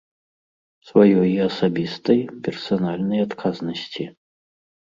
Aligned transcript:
Сваёй 0.87 1.33
асабістай, 1.47 2.19
персанальнай 2.47 3.19
адказнасці. 3.27 4.03